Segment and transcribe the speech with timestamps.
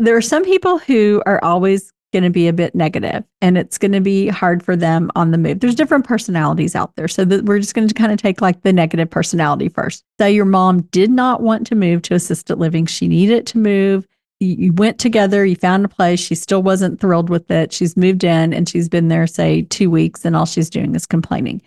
[0.00, 3.78] there are some people who are always going to be a bit negative and it's
[3.78, 5.60] going to be hard for them on the move.
[5.60, 7.06] There's different personalities out there.
[7.06, 10.02] So we're just going to kind of take like the negative personality first.
[10.18, 12.86] Say your mom did not want to move to assisted living.
[12.86, 14.06] She needed to move.
[14.40, 16.18] You went together, you found a place.
[16.18, 17.72] She still wasn't thrilled with it.
[17.72, 21.04] She's moved in and she's been there, say, two weeks, and all she's doing is
[21.04, 21.60] complaining.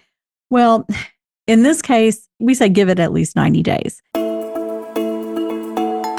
[0.50, 0.88] Well,
[1.48, 4.02] in this case, we say give it at least 90 days.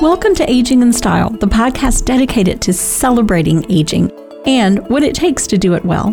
[0.00, 4.10] Welcome to Aging in Style, the podcast dedicated to celebrating aging
[4.44, 6.08] and what it takes to do it well.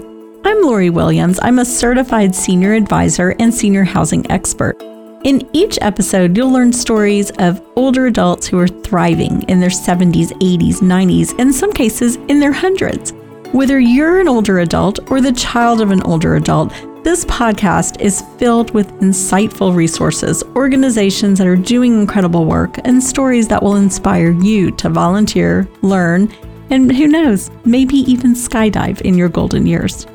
[0.46, 1.40] I'm Lori Williams.
[1.42, 4.80] I'm a certified senior advisor and senior housing expert.
[5.24, 10.30] In each episode, you'll learn stories of older adults who are thriving in their 70s,
[10.40, 13.14] 80s, 90s, and in some cases in their hundreds.
[13.52, 16.72] Whether you're an older adult or the child of an older adult,
[17.04, 23.48] this podcast is filled with insightful resources, organizations that are doing incredible work, and stories
[23.48, 26.32] that will inspire you to volunteer, learn,
[26.70, 30.06] and who knows, maybe even skydive in your golden years.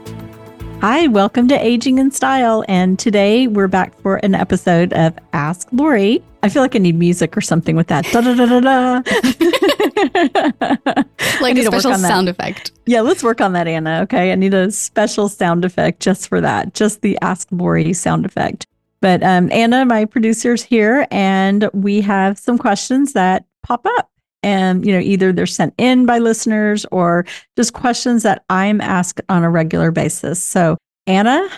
[0.81, 2.65] Hi, welcome to Aging in Style.
[2.69, 6.23] And today we're back for an episode of Ask Lori.
[6.45, 8.05] I feel like I need music or something with that.
[8.13, 9.03] Da, da, da, da, da.
[11.41, 12.73] like a special sound effect.
[12.87, 14.01] Yeah, let's work on that, Anna.
[14.03, 14.33] Okay.
[14.33, 18.67] I need a special sound effect just for that, just the Ask Lori sound effect.
[19.01, 24.11] But um, Anna, my producer's here, and we have some questions that pop up.
[24.43, 29.21] And, you know, either they're sent in by listeners or just questions that I'm asked
[29.29, 30.43] on a regular basis.
[30.43, 31.49] So, Anna,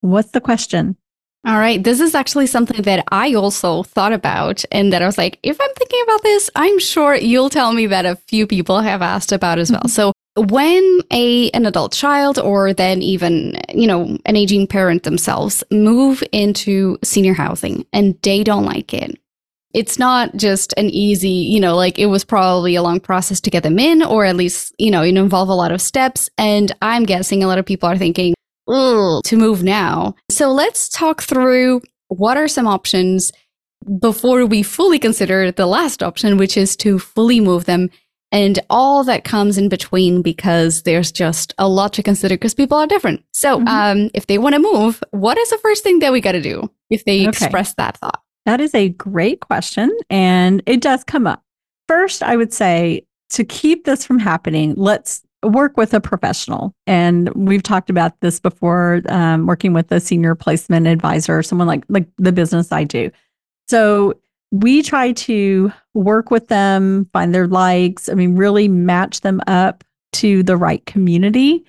[0.00, 0.96] what's the question?
[1.44, 1.82] All right.
[1.82, 5.60] This is actually something that I also thought about, and that I was like, if
[5.60, 9.32] I'm thinking about this, I'm sure you'll tell me that a few people have asked
[9.32, 9.80] about as well.
[9.80, 9.88] Mm-hmm.
[9.88, 15.62] So, when a an adult child or then even you know an aging parent themselves
[15.70, 19.20] move into senior housing and they don't like it
[19.74, 23.50] it's not just an easy you know like it was probably a long process to
[23.50, 26.72] get them in or at least you know it involve a lot of steps and
[26.80, 28.32] i'm guessing a lot of people are thinking
[29.24, 30.14] to move now.
[30.30, 33.32] So let's talk through what are some options
[34.00, 37.90] before we fully consider the last option, which is to fully move them
[38.32, 42.78] and all that comes in between because there's just a lot to consider because people
[42.78, 43.22] are different.
[43.32, 43.68] So, mm-hmm.
[43.68, 46.40] um, if they want to move, what is the first thing that we got to
[46.40, 47.28] do if they okay.
[47.28, 48.22] express that thought?
[48.46, 49.96] That is a great question.
[50.08, 51.44] And it does come up.
[51.88, 56.74] First, I would say to keep this from happening, let's work with a professional.
[56.86, 61.84] And we've talked about this before, um, working with a senior placement advisor, someone like
[61.88, 63.10] like the business I do.
[63.68, 64.14] So
[64.50, 68.08] we try to work with them, find their likes.
[68.08, 69.82] I mean, really match them up
[70.14, 71.64] to the right community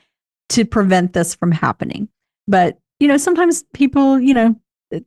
[0.50, 2.10] to prevent this from happening.
[2.48, 4.56] But you know, sometimes people, you know,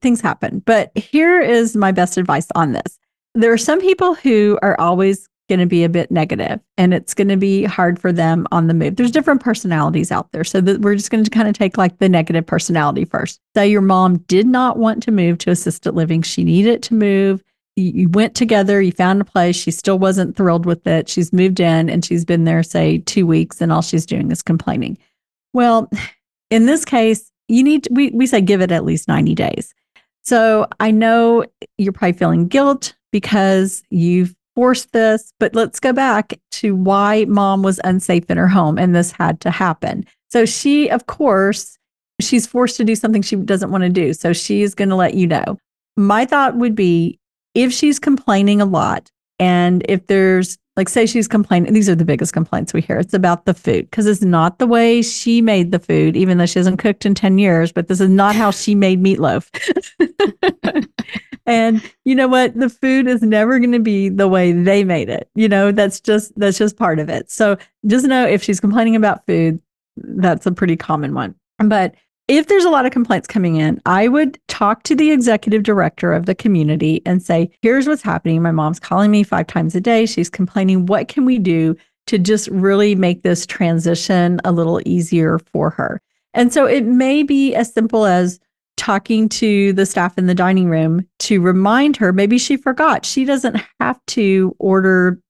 [0.00, 0.62] things happen.
[0.66, 2.98] But here is my best advice on this.
[3.34, 7.14] There are some people who are always going to be a bit negative and it's
[7.14, 8.96] going to be hard for them on the move.
[8.96, 10.44] There's different personalities out there.
[10.44, 13.40] So we're just going to kind of take like the negative personality first.
[13.54, 16.22] Say your mom did not want to move to assisted living.
[16.22, 17.42] She needed to move.
[17.76, 19.54] You went together, you found a place.
[19.54, 21.10] She still wasn't thrilled with it.
[21.10, 24.40] She's moved in and she's been there, say, two weeks, and all she's doing is
[24.40, 24.96] complaining.
[25.52, 25.90] Well,
[26.50, 29.74] in this case, you need to, we, we say give it at least 90 days.
[30.22, 31.44] So I know
[31.76, 37.62] you're probably feeling guilt because you've force this, but let's go back to why mom
[37.62, 40.04] was unsafe in her home and this had to happen.
[40.30, 41.78] So she, of course,
[42.20, 44.12] she's forced to do something she doesn't want to do.
[44.14, 45.58] So she's going to let you know.
[45.96, 47.20] My thought would be
[47.54, 52.04] if she's complaining a lot and if there's like say she's complaining these are the
[52.04, 55.72] biggest complaints we hear it's about the food because it's not the way she made
[55.72, 58.50] the food even though she hasn't cooked in 10 years but this is not how
[58.50, 59.48] she made meatloaf
[61.46, 65.08] and you know what the food is never going to be the way they made
[65.08, 67.56] it you know that's just that's just part of it so
[67.86, 69.60] just know if she's complaining about food
[69.96, 71.94] that's a pretty common one but
[72.28, 76.12] if there's a lot of complaints coming in, I would talk to the executive director
[76.12, 78.42] of the community and say, here's what's happening.
[78.42, 80.06] My mom's calling me five times a day.
[80.06, 80.86] She's complaining.
[80.86, 81.76] What can we do
[82.08, 86.02] to just really make this transition a little easier for her?
[86.34, 88.40] And so it may be as simple as
[88.76, 93.04] talking to the staff in the dining room to remind her maybe she forgot.
[93.04, 95.20] She doesn't have to order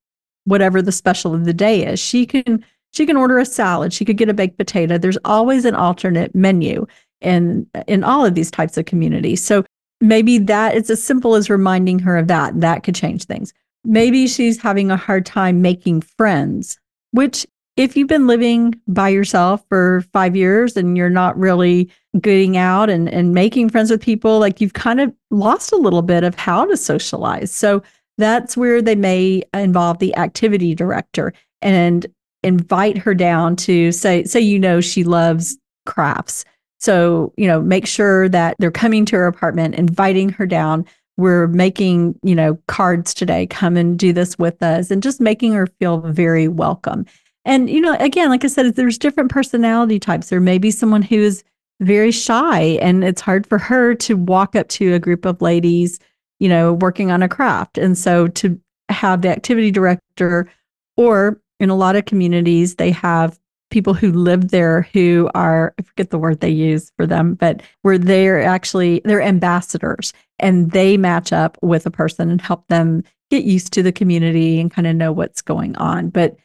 [0.45, 2.01] whatever the special of the day is.
[2.01, 3.93] She can she can order a salad.
[3.93, 4.97] She could get a baked potato.
[4.97, 6.87] There's always an alternate menu
[7.21, 9.45] in in all of these types of communities.
[9.45, 9.65] So
[10.01, 12.61] maybe that it's as simple as reminding her of that.
[12.61, 13.53] That could change things.
[13.85, 16.79] Maybe she's having a hard time making friends
[17.17, 17.47] which
[17.77, 21.91] if you've been living by yourself for five years and you're not really
[22.21, 26.03] getting out and, and making friends with people, like you've kind of lost a little
[26.03, 27.53] bit of how to socialize.
[27.53, 27.83] So
[28.19, 31.33] that's where they may involve the activity director.
[31.61, 32.07] and
[32.43, 36.45] invite her down to say say you know she loves crafts
[36.79, 40.85] so you know make sure that they're coming to her apartment inviting her down
[41.17, 45.53] we're making you know cards today come and do this with us and just making
[45.55, 47.05] her feel very welcome
[47.47, 51.03] and you know again like i said there's different personality types there may be someone
[51.03, 51.43] who is
[51.81, 55.99] very shy and it's hard for her to walk up to a group of ladies
[56.39, 58.61] you know working on a craft and so to
[58.91, 60.51] have the activity director
[60.99, 63.39] or in a lot of communities they have
[63.71, 67.63] people who live there who are I forget the word they use for them, but
[67.83, 73.03] where they're actually they're ambassadors and they match up with a person and help them
[73.31, 76.11] get used to the community and kind of know what's going on.
[76.11, 76.37] But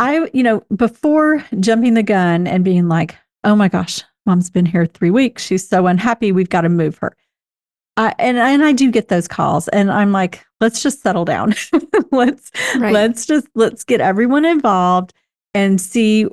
[0.00, 4.64] I, you know, before jumping the gun and being like, oh my gosh, mom's been
[4.64, 5.44] here three weeks.
[5.44, 6.32] She's so unhappy.
[6.32, 7.14] We've got to move her.
[7.98, 11.54] I, and and I do get those calls, and I'm like, let's just settle down.
[12.12, 12.92] let's right.
[12.94, 15.12] let's just let's get everyone involved
[15.52, 16.26] and see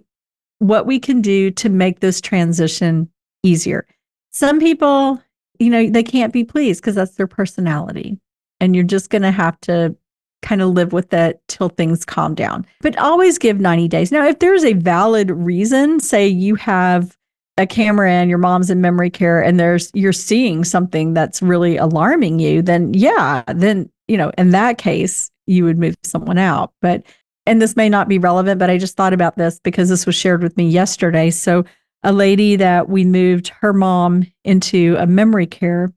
[0.60, 3.10] what we can do to make this transition
[3.44, 3.86] easier.
[4.31, 5.22] Some people,
[5.60, 8.18] you know, they can't be pleased because that's their personality,
[8.62, 9.98] and you're just going to have to
[10.42, 12.66] kind of live with it till things calm down.
[12.81, 14.12] But always give 90 days.
[14.12, 17.18] Now, if there's a valid reason, say you have
[17.57, 21.78] a camera and your mom's in memory care and there's you're seeing something that's really
[21.78, 26.72] alarming you, then yeah, then you know, in that case, you would move someone out.
[26.81, 27.04] But
[27.45, 30.16] and this may not be relevant, but I just thought about this because this was
[30.16, 31.31] shared with me yesterday.
[31.31, 31.66] So
[32.04, 35.92] a lady that we moved her mom into a memory care,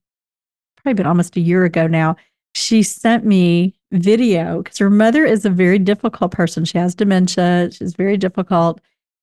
[0.76, 2.16] probably been almost a year ago now.
[2.54, 6.64] She sent me video because her mother is a very difficult person.
[6.64, 7.70] She has dementia.
[7.72, 8.80] She's very difficult.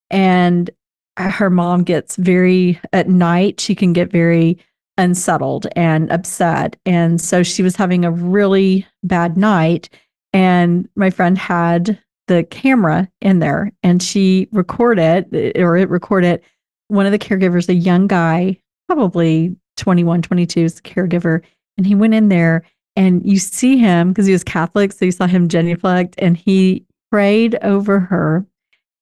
[0.09, 0.69] And
[1.17, 4.57] her mom gets very, at night, she can get very
[4.97, 6.75] unsettled and upset.
[6.85, 9.89] And so she was having a really bad night.
[10.33, 16.41] And my friend had the camera in there and she recorded or it recorded
[16.89, 21.41] one of the caregivers, a young guy, probably 21, 22 is the caregiver.
[21.77, 22.63] And he went in there
[22.97, 24.91] and you see him because he was Catholic.
[24.91, 28.45] So you saw him genuflect and he prayed over her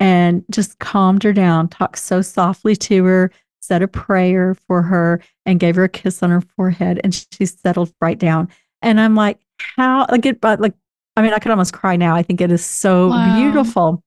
[0.01, 3.31] and just calmed her down, talked so softly to her,
[3.62, 7.00] said a prayer for her, and gave her a kiss on her forehead.
[7.03, 8.50] And she settled right down.
[8.81, 9.39] And I'm like,
[9.77, 10.74] how, like, it, but like,
[11.15, 12.15] I mean, I could almost cry now.
[12.15, 13.39] I think it is so wow.
[13.39, 14.03] beautiful.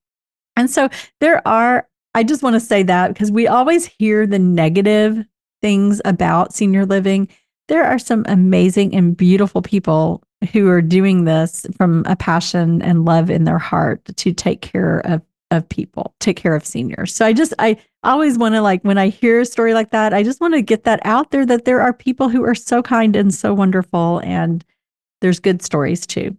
[0.54, 4.38] And so there are, I just want to say that because we always hear the
[4.38, 5.24] negative
[5.62, 7.28] things about senior living.
[7.68, 10.22] There are some amazing and beautiful people
[10.52, 15.00] who are doing this from a passion and love in their heart to take care
[15.00, 17.14] of of people, take care of seniors.
[17.14, 20.12] So I just I always want to like when I hear a story like that,
[20.12, 22.82] I just want to get that out there that there are people who are so
[22.82, 24.64] kind and so wonderful and
[25.20, 26.36] there's good stories too.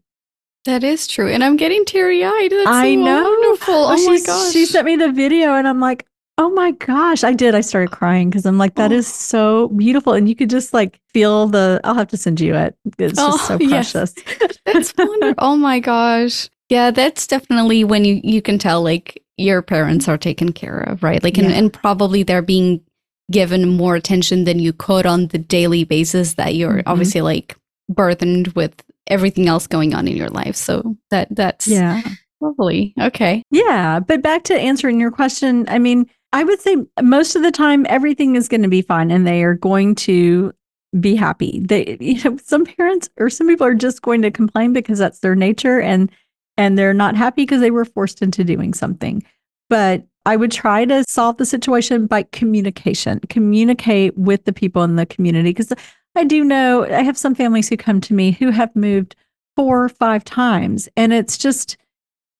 [0.65, 1.29] That is true.
[1.29, 2.53] And I'm getting teary eyed.
[2.67, 3.23] I know.
[3.23, 3.73] Wonderful.
[3.73, 4.51] Oh, oh my gosh.
[4.51, 6.05] She sent me the video and I'm like,
[6.39, 7.23] oh my gosh.
[7.25, 7.53] I did.
[7.53, 8.95] I started crying because I'm like, that oh.
[8.95, 10.13] is so beautiful.
[10.13, 12.75] And you could just like feel the, I'll have to send you it.
[12.97, 14.13] It's oh, just so precious.
[14.25, 14.57] Yes.
[14.65, 15.35] That's wonderful.
[15.37, 16.49] oh my gosh.
[16.69, 21.03] Yeah, that's definitely when you, you can tell like your parents are taken care of,
[21.03, 21.21] right?
[21.21, 21.57] Like, and, yeah.
[21.57, 22.81] and probably they're being
[23.29, 26.89] given more attention than you could on the daily basis that you're mm-hmm.
[26.89, 27.57] obviously like
[27.89, 30.55] burdened with everything else going on in your life.
[30.55, 32.01] So that that's yeah.
[32.41, 32.93] Lovely.
[32.99, 33.43] Okay.
[33.51, 33.99] Yeah.
[33.99, 37.85] But back to answering your question, I mean, I would say most of the time
[37.89, 40.53] everything is going to be fine and they are going to
[40.99, 41.59] be happy.
[41.63, 45.19] They you know, some parents or some people are just going to complain because that's
[45.19, 46.11] their nature and
[46.57, 49.23] and they're not happy because they were forced into doing something.
[49.69, 53.19] But I would try to solve the situation by communication.
[53.29, 55.71] Communicate with the people in the community because
[56.15, 59.15] I do know I have some families who come to me who have moved
[59.55, 61.77] four or five times, and it's just,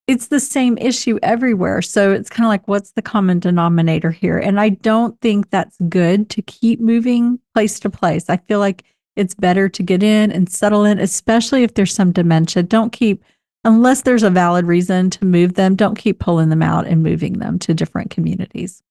[0.09, 1.83] it's the same issue everywhere.
[1.83, 4.39] So it's kind of like, what's the common denominator here?
[4.39, 8.27] And I don't think that's good to keep moving place to place.
[8.27, 8.83] I feel like
[9.15, 12.63] it's better to get in and settle in, especially if there's some dementia.
[12.63, 13.23] Don't keep,
[13.63, 17.33] unless there's a valid reason to move them, don't keep pulling them out and moving
[17.33, 18.81] them to different communities.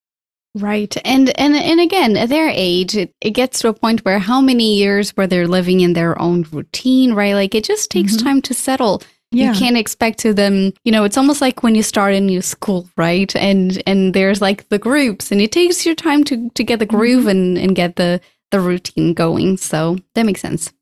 [0.54, 0.96] Right.
[1.04, 4.40] And and and again, at their age, it, it gets to a point where how
[4.40, 7.34] many years where they're living in their own routine, right?
[7.34, 8.24] Like it just takes mm-hmm.
[8.24, 9.02] time to settle.
[9.30, 9.52] Yeah.
[9.52, 12.40] You can't expect to them, you know, it's almost like when you start a new
[12.40, 13.34] school, right?
[13.36, 16.86] And and there's like the groups and it takes your time to to get the
[16.86, 17.28] groove mm-hmm.
[17.28, 18.20] and, and get the
[18.50, 19.58] the routine going.
[19.58, 20.72] So that makes sense.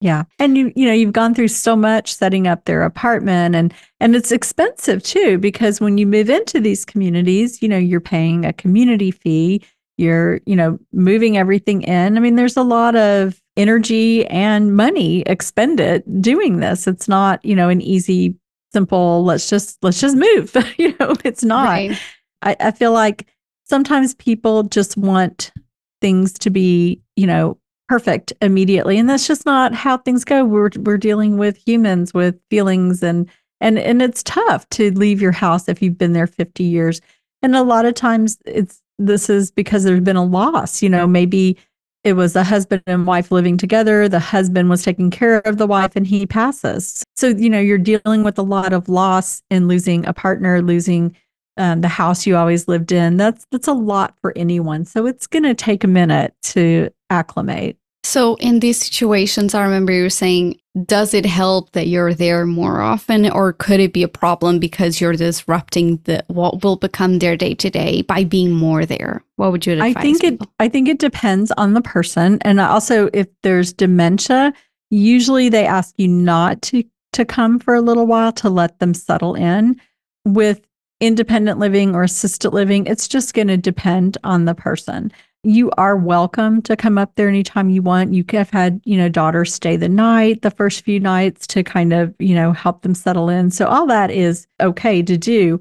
[0.00, 0.24] Yeah.
[0.38, 4.16] And you you know, you've gone through so much setting up their apartment and and
[4.16, 8.52] it's expensive too because when you move into these communities, you know, you're paying a
[8.54, 9.62] community fee,
[9.98, 12.16] you're, you know, moving everything in.
[12.16, 16.86] I mean, there's a lot of energy and money expended doing this.
[16.86, 18.34] It's not, you know, an easy
[18.72, 20.56] simple, let's just let's just move.
[20.78, 21.64] you know, it's not.
[21.64, 21.98] Right.
[22.42, 23.26] I, I feel like
[23.64, 25.52] sometimes people just want
[26.00, 28.98] things to be, you know, perfect immediately.
[28.98, 30.44] And that's just not how things go.
[30.44, 33.28] We're we're dealing with humans with feelings and
[33.60, 37.00] and and it's tough to leave your house if you've been there 50 years.
[37.42, 41.06] And a lot of times it's this is because there's been a loss, you know,
[41.06, 41.56] maybe
[42.02, 44.08] it was a husband and wife living together.
[44.08, 47.04] The husband was taking care of the wife and he passes.
[47.16, 51.14] So, you know, you're dealing with a lot of loss and losing a partner, losing
[51.56, 53.18] um, the house you always lived in.
[53.18, 54.86] That's that's a lot for anyone.
[54.86, 57.76] So it's going to take a minute to acclimate.
[58.10, 62.44] So in these situations, I remember you were saying, does it help that you're there
[62.44, 67.20] more often, or could it be a problem because you're disrupting the what will become
[67.20, 69.22] their day to day by being more there?
[69.36, 69.94] What would you advise?
[69.94, 70.44] I think people?
[70.44, 70.50] it.
[70.58, 74.54] I think it depends on the person, and also if there's dementia,
[74.90, 78.92] usually they ask you not to to come for a little while to let them
[78.92, 79.80] settle in.
[80.24, 80.60] With
[80.98, 85.12] independent living or assisted living, it's just going to depend on the person.
[85.42, 88.12] You are welcome to come up there anytime you want.
[88.12, 91.94] You have had, you know, daughters stay the night, the first few nights to kind
[91.94, 93.50] of, you know, help them settle in.
[93.50, 95.58] So all that is okay to do.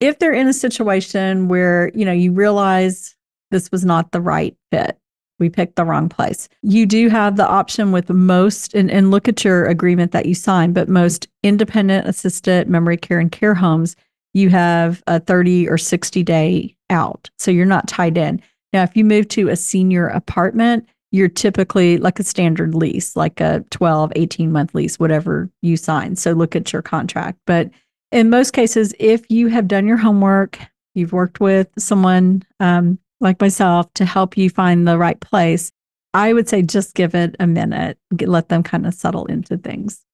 [0.00, 3.16] If they're in a situation where, you know, you realize
[3.50, 4.98] this was not the right fit,
[5.38, 6.50] we picked the wrong place.
[6.60, 10.34] You do have the option with most, and, and look at your agreement that you
[10.34, 13.96] signed, but most independent assisted memory care and care homes
[14.36, 17.30] you have a 30 or 60 day out.
[17.38, 18.42] So you're not tied in.
[18.76, 23.40] Now, if you move to a senior apartment, you're typically like a standard lease, like
[23.40, 26.14] a 12, 18 month lease, whatever you sign.
[26.14, 27.38] So look at your contract.
[27.46, 27.70] But
[28.12, 30.58] in most cases, if you have done your homework,
[30.94, 35.72] you've worked with someone um, like myself to help you find the right place,
[36.12, 40.04] I would say just give it a minute, let them kind of settle into things.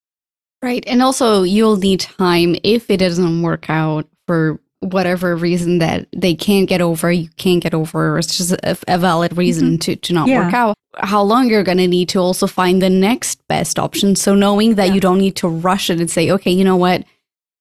[0.63, 0.85] Right.
[0.87, 6.35] And also, you'll need time if it doesn't work out for whatever reason that they
[6.35, 9.79] can't get over, you can't get over, it's just a, a valid reason mm-hmm.
[9.79, 10.45] to, to not yeah.
[10.45, 14.17] work out, how long you're going to need to also find the next best option.
[14.17, 14.95] So, knowing that yeah.
[14.95, 17.05] you don't need to rush it and say, okay, you know what?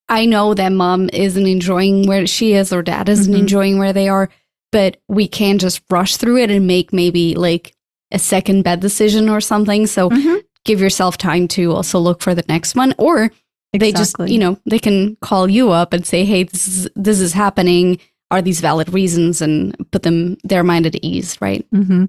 [0.10, 3.42] I know that mom isn't enjoying where she is or dad isn't mm-hmm.
[3.42, 4.30] enjoying where they are,
[4.72, 7.74] but we can't just rush through it and make maybe like
[8.12, 9.88] a second bed decision or something.
[9.88, 13.32] So, mm-hmm give yourself time to also look for the next one or
[13.74, 13.80] exactly.
[13.80, 17.20] they just you know they can call you up and say hey this is this
[17.20, 18.00] is happening
[18.30, 22.06] are these valid reasons and put them their mind at ease right mm-hmm.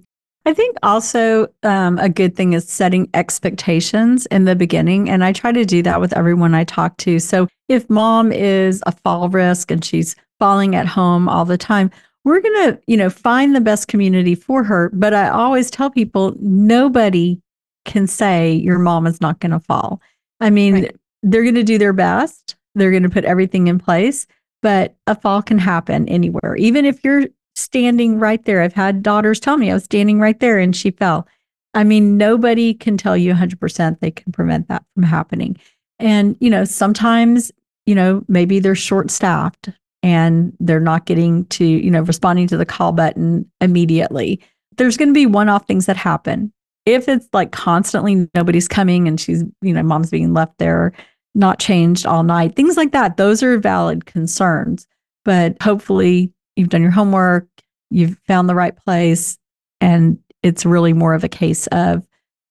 [0.46, 5.32] i think also um, a good thing is setting expectations in the beginning and i
[5.32, 9.28] try to do that with everyone i talk to so if mom is a fall
[9.28, 11.90] risk and she's falling at home all the time
[12.24, 15.90] we're going to you know find the best community for her but i always tell
[15.90, 17.38] people nobody
[17.84, 20.00] can say your mom is not going to fall.
[20.40, 20.96] I mean, right.
[21.22, 22.56] They're going to do their best.
[22.74, 24.26] They're going to put everything in place,
[24.62, 26.56] but a fall can happen anywhere.
[26.56, 28.62] Even if you're standing right there.
[28.62, 31.26] I've had daughters tell me I was standing right there and she fell.
[31.74, 35.56] I mean, nobody can tell you 100% they can prevent that from happening.
[35.98, 37.50] And, you know, sometimes,
[37.86, 39.70] you know, maybe they're short staffed
[40.02, 44.40] and they're not getting to, you know, responding to the call button immediately.
[44.76, 46.52] There's going to be one off things that happen
[46.84, 50.92] if it's like constantly nobody's coming and she's, you know, mom's being left there,
[51.34, 54.86] not changed all night, things like that, those are valid concerns.
[55.24, 57.48] But hopefully you've done your homework,
[57.90, 59.38] you've found the right place,
[59.80, 62.06] and it's really more of a case of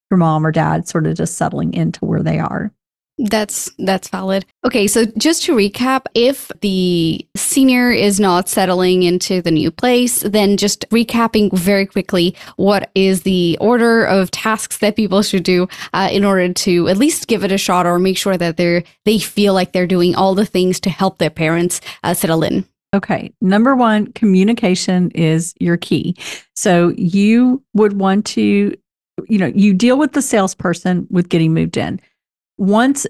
[0.10, 2.72] your mom or dad sort of just settling into where they are.
[3.24, 4.46] That's that's valid.
[4.66, 10.22] Okay, so just to recap, if the senior is not settling into the new place,
[10.22, 15.68] then just recapping very quickly, what is the order of tasks that people should do
[15.94, 18.84] uh, in order to at least give it a shot or make sure that they're
[19.06, 22.66] they feel like they're doing all the things to help their parents uh, settle in.
[22.94, 23.32] Okay.
[23.40, 26.16] Number one, communication is your key.
[26.56, 28.76] So you would want to,
[29.30, 32.02] you know, you deal with the salesperson with getting moved in
[32.58, 33.06] once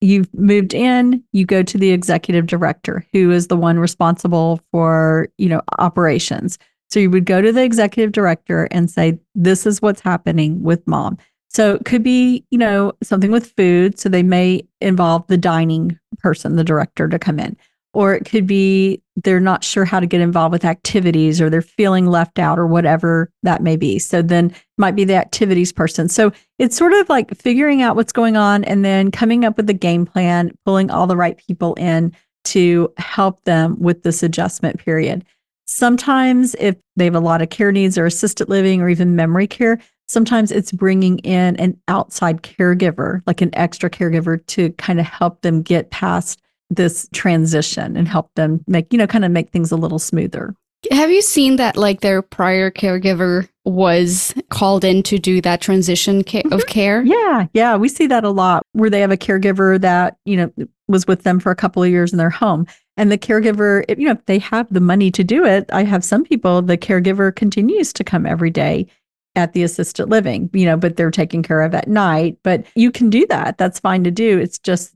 [0.00, 5.28] you've moved in, you go to the executive director, who is the one responsible for,
[5.38, 6.58] you know, operations.
[6.90, 10.86] So you would go to the executive director and say, this is what's happening with
[10.86, 11.18] mom.
[11.48, 13.98] So it could be, you know, something with food.
[13.98, 17.56] So they may involve the dining person, the director to come in
[17.92, 21.62] or it could be they're not sure how to get involved with activities or they're
[21.62, 23.98] feeling left out or whatever that may be.
[23.98, 26.08] So then might be the activities person.
[26.08, 29.68] So it's sort of like figuring out what's going on and then coming up with
[29.68, 32.14] a game plan, pulling all the right people in
[32.44, 35.24] to help them with this adjustment period.
[35.66, 39.46] Sometimes if they have a lot of care needs or assisted living or even memory
[39.46, 39.78] care,
[40.08, 45.40] sometimes it's bringing in an outside caregiver, like an extra caregiver to kind of help
[45.42, 46.42] them get past
[46.74, 50.54] this transition and help them make, you know, kind of make things a little smoother.
[50.90, 56.24] Have you seen that like their prior caregiver was called in to do that transition
[56.24, 56.68] ca- of mm-hmm.
[56.68, 57.02] care?
[57.04, 60.52] Yeah, yeah, we see that a lot where they have a caregiver that, you know,
[60.88, 62.66] was with them for a couple of years in their home.
[62.96, 66.04] And the caregiver, you know, if they have the money to do it, I have
[66.04, 68.88] some people, the caregiver continues to come every day
[69.34, 72.36] at the assisted living, you know, but they're taken care of at night.
[72.42, 73.56] But you can do that.
[73.56, 74.38] That's fine to do.
[74.38, 74.94] It's just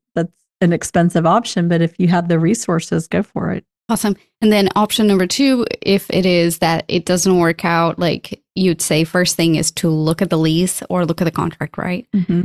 [0.60, 1.68] an expensive option.
[1.68, 3.64] But if you have the resources, go for it.
[3.88, 4.16] Awesome.
[4.40, 8.82] And then option number two, if it is that it doesn't work out, like you'd
[8.82, 12.06] say, first thing is to look at the lease or look at the contract, right?
[12.12, 12.42] Mm-hmm.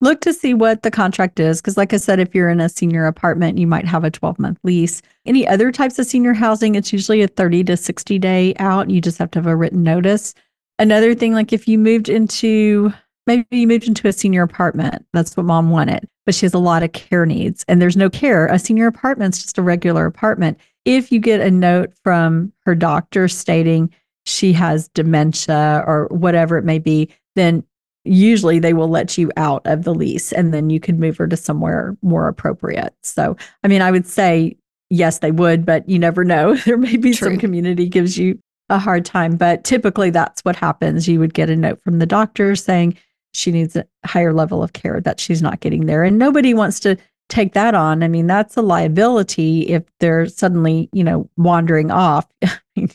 [0.00, 1.60] Look to see what the contract is.
[1.60, 4.38] Because, like I said, if you're in a senior apartment, you might have a 12
[4.38, 5.02] month lease.
[5.26, 8.88] Any other types of senior housing, it's usually a 30 to 60 day out.
[8.88, 10.34] You just have to have a written notice.
[10.78, 12.92] Another thing, like if you moved into,
[13.28, 16.58] maybe you moved into a senior apartment, that's what mom wanted, but she has a
[16.58, 18.46] lot of care needs and there's no care.
[18.46, 20.58] A senior apartment's just a regular apartment
[20.88, 23.92] if you get a note from her doctor stating
[24.24, 27.62] she has dementia or whatever it may be, then
[28.04, 31.28] usually they will let you out of the lease and then you can move her
[31.28, 32.94] to somewhere more appropriate.
[33.02, 34.56] So, I mean, I would say
[34.88, 36.56] yes, they would, but you never know.
[36.64, 37.28] There may be True.
[37.28, 38.38] some community gives you
[38.70, 41.06] a hard time, but typically that's what happens.
[41.06, 42.96] You would get a note from the doctor saying
[43.38, 46.02] she needs a higher level of care that she's not getting there.
[46.02, 46.96] And nobody wants to
[47.28, 48.02] take that on.
[48.02, 52.26] I mean, that's a liability if they're suddenly, you know, wandering off.
[52.74, 52.88] you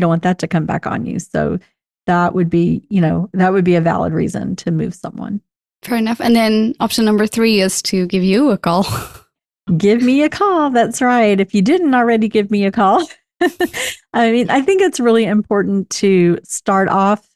[0.00, 1.18] don't want that to come back on you.
[1.18, 1.58] So
[2.06, 5.40] that would be, you know, that would be a valid reason to move someone.
[5.82, 6.20] Fair enough.
[6.20, 8.86] And then option number three is to give you a call.
[9.76, 10.70] give me a call.
[10.70, 11.38] That's right.
[11.38, 13.06] If you didn't already give me a call.
[14.12, 17.26] I mean, I think it's really important to start off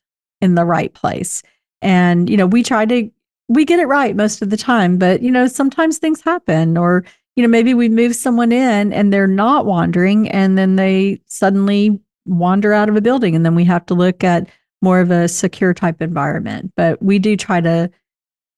[0.40, 1.42] in the right place.
[1.82, 3.10] And, you know, we try to
[3.48, 7.04] we get it right most of the time, but you know, sometimes things happen or
[7.36, 12.00] you know, maybe we move someone in and they're not wandering and then they suddenly
[12.26, 14.48] wander out of a building and then we have to look at
[14.82, 16.72] more of a secure type environment.
[16.76, 17.90] But we do try to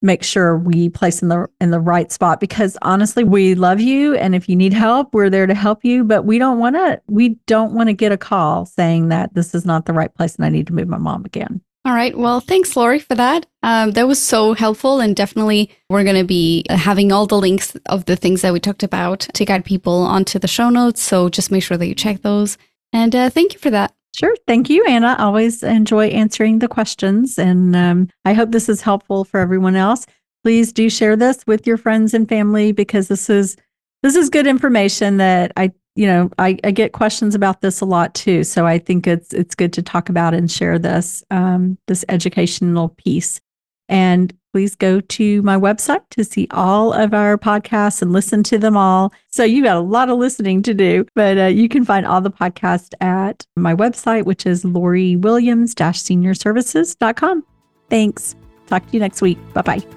[0.03, 4.15] make sure we place in the in the right spot because honestly we love you
[4.17, 7.01] and if you need help we're there to help you but we don't want to
[7.09, 10.37] we don't want to get a call saying that this is not the right place
[10.37, 11.63] and I need to move my mom again.
[11.87, 12.19] All right.
[12.19, 13.47] Well, thanks, Lori, for that.
[13.63, 14.99] Um, that was so helpful.
[14.99, 18.59] And definitely, we're going to be having all the links of the things that we
[18.59, 21.01] talked about to guide people onto the show notes.
[21.01, 22.59] So just make sure that you check those.
[22.93, 23.95] And uh, thank you for that.
[24.17, 24.35] Sure.
[24.49, 25.15] Thank you, Anna.
[25.21, 27.39] Always enjoy answering the questions.
[27.39, 30.07] And um, I hope this is helpful for everyone else.
[30.43, 33.57] Please do share this with your friends and family because this is
[34.03, 37.85] this is good information that I you know, I, I get questions about this a
[37.85, 38.45] lot too.
[38.45, 42.89] So I think it's it's good to talk about and share this um, this educational
[42.91, 43.41] piece.
[43.89, 48.59] And please go to my website to see all of our podcasts and listen to
[48.59, 49.13] them all.
[49.31, 52.21] So you got a lot of listening to do, but uh, you can find all
[52.21, 57.45] the podcasts at my website, which is loriwilliams-seniorservices.com.
[57.89, 58.35] Thanks.
[58.67, 59.39] Talk to you next week.
[59.55, 59.96] Bye bye.